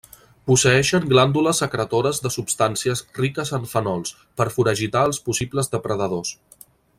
Posseeixen 0.51 1.03
glàndules 1.09 1.59
secretores 1.63 2.21
de 2.23 2.31
substàncies 2.35 3.03
riques 3.19 3.53
en 3.59 3.69
fenols, 3.75 4.15
per 4.41 4.49
foragitar 4.57 5.05
els 5.11 5.21
possibles 5.29 5.71
depredadors. 5.77 6.35